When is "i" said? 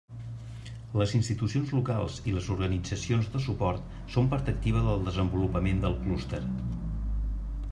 2.31-2.33